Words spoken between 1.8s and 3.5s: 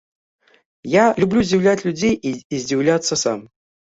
людзей і здзіўляцца сам.